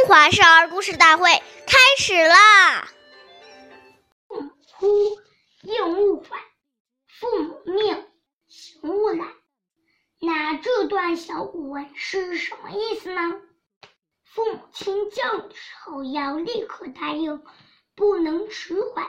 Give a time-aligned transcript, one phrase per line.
[0.00, 1.28] 中华少儿故事大会
[1.66, 2.88] 开始啦！
[4.26, 4.86] 父母呼，
[5.60, 6.40] 应勿缓；
[7.06, 8.06] 父母命，
[8.48, 9.28] 行勿懒。
[10.18, 13.42] 那这段小古文是什么意思呢？
[14.24, 17.44] 父母亲叫你的时候要立刻答应，
[17.94, 19.06] 不能迟缓；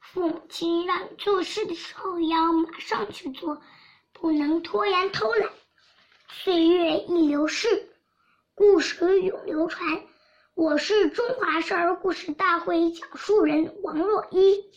[0.00, 3.60] 父母亲让你做事的时候要马上去做，
[4.14, 5.50] 不能拖延偷懒。
[6.30, 7.89] 岁月易流逝。
[8.60, 10.04] 故事永流传。
[10.52, 14.70] 我是中华少儿故事大会讲述人王若一。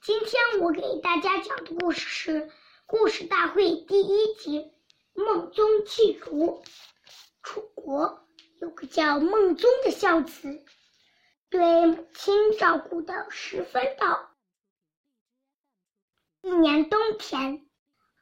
[0.00, 2.46] 今天我给大家讲的故事是
[2.86, 4.60] 《故事大会》第一集
[5.12, 6.62] 《孟宗弃儒》。
[7.42, 8.26] 楚国
[8.62, 10.64] 有个叫孟宗的孝子，
[11.50, 14.30] 对母亲照顾的十分到。
[16.40, 17.68] 一年冬天，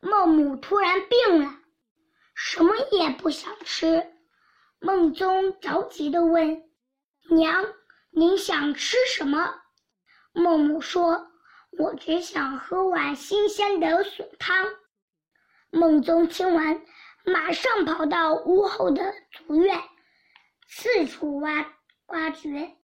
[0.00, 1.60] 孟母突然病了，
[2.34, 4.16] 什么也不想吃。
[4.80, 6.64] 孟宗着急地问
[7.30, 7.66] ：“娘，
[8.10, 9.54] 您想吃什么？”
[10.32, 11.30] 孟母说
[11.78, 14.66] ：“我只想喝碗新鲜的笋汤。”
[15.70, 16.80] 孟宗听完，
[17.24, 19.78] 马上跑到屋后的竹院，
[20.66, 21.74] 四处挖
[22.06, 22.76] 挖掘，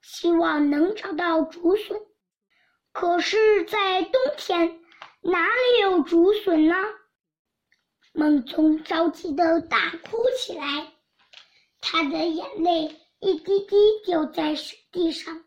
[0.00, 2.00] 希望能找到竹笋。
[2.92, 4.80] 可是，在冬天，
[5.20, 6.74] 哪里有竹笋呢？
[8.16, 10.92] 孟宗着急的大哭起来。
[11.80, 13.76] 他的眼泪一滴滴
[14.06, 15.44] 掉在雪地上，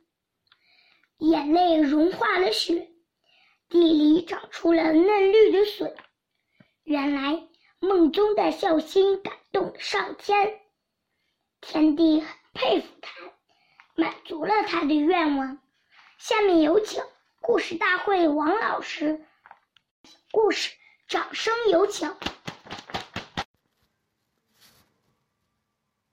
[1.20, 2.92] 眼泪融化了雪，
[3.70, 5.96] 地里长出了嫩绿的笋。
[6.84, 7.48] 原来
[7.80, 10.60] 梦中的孝心感动了上天，
[11.62, 13.14] 天帝很佩服他，
[13.96, 15.58] 满足了他的愿望。
[16.20, 17.02] 下面有请
[17.40, 19.26] 故事大会王老师，
[20.32, 20.76] 故事，
[21.08, 22.14] 掌声有请。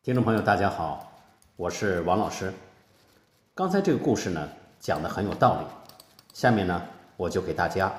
[0.05, 1.11] 听众朋友，大家好，
[1.57, 2.53] 我是王老师。
[3.55, 4.47] 刚才这个故事呢，
[4.79, 5.67] 讲的很有道理。
[6.35, 6.83] 下面呢，
[7.17, 7.91] 我就给大家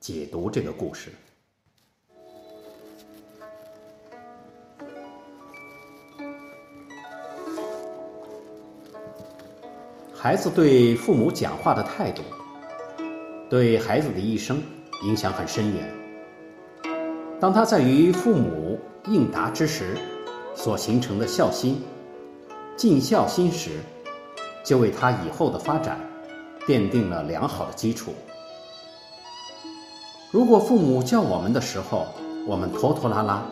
[0.00, 1.12] 解读这个故事。
[10.12, 12.24] 孩子对父母讲话的态度，
[13.48, 14.60] 对孩子的一生
[15.04, 15.94] 影响很深远。
[17.38, 19.96] 当他在与父母应答之时，
[20.56, 21.80] 所形成的孝心、
[22.76, 23.78] 尽孝心时，
[24.64, 26.00] 就为他以后的发展
[26.66, 28.12] 奠定了良好的基础。
[30.32, 32.06] 如果父母叫我们的时候，
[32.46, 33.42] 我们拖拖拉拉，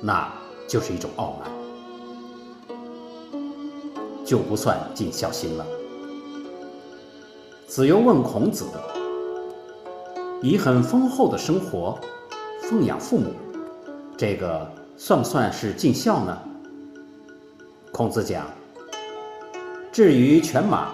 [0.00, 0.30] 那
[0.68, 1.48] 就是一种傲慢，
[4.24, 5.64] 就不算尽孝心了。
[7.66, 8.66] 子游问孔子
[10.42, 11.96] ：“以很丰厚的生活
[12.62, 13.32] 奉养父母，
[14.18, 14.68] 这个？”
[15.02, 16.38] 算不算是尽孝呢？
[17.90, 18.46] 孔子讲
[19.90, 20.90] ：“至于犬马，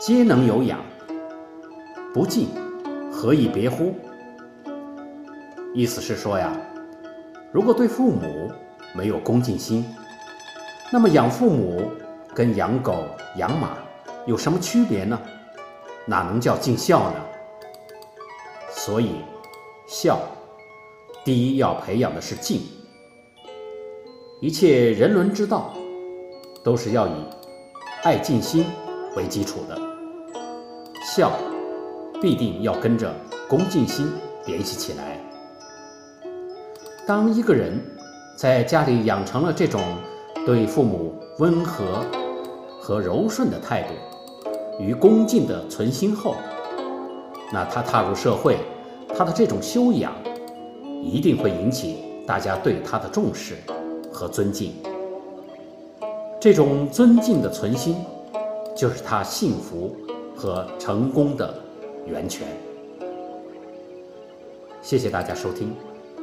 [0.00, 0.80] 皆能有养，
[2.14, 2.48] 不尽，
[3.12, 3.94] 何以别乎？”
[5.74, 6.56] 意思是说呀，
[7.52, 8.50] 如果对父母
[8.94, 9.84] 没有恭敬心，
[10.90, 11.90] 那么养父母
[12.34, 13.04] 跟养狗、
[13.36, 13.76] 养马
[14.24, 15.20] 有什么区别呢？
[16.06, 17.20] 哪能叫尽孝呢？
[18.70, 19.16] 所以，
[19.86, 20.18] 孝，
[21.22, 22.62] 第一要培养的是敬。
[24.40, 25.72] 一切人伦之道，
[26.62, 27.12] 都是要以
[28.02, 28.66] 爱敬心
[29.16, 29.78] 为基础的。
[31.02, 31.32] 孝
[32.20, 33.14] 必定要跟着
[33.48, 34.12] 恭敬心
[34.46, 35.18] 联系起来。
[37.06, 37.80] 当一个人
[38.36, 39.80] 在家里养成了这种
[40.44, 42.04] 对父母温和
[42.80, 43.94] 和柔顺的态度
[44.82, 46.34] 与恭敬的存心后，
[47.52, 48.58] 那他踏入社会，
[49.16, 50.12] 他的这种修养
[51.02, 53.54] 一定会引起大家对他的重视。
[54.14, 54.72] 和尊敬，
[56.40, 57.96] 这种尊敬的存心，
[58.76, 59.94] 就是他幸福
[60.36, 61.52] 和成功的
[62.06, 62.46] 源泉。
[64.80, 65.74] 谢谢大家收听，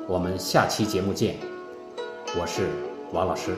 [0.08, 1.36] 我们下期节目见。
[2.40, 2.70] 我是
[3.12, 3.58] 王老师。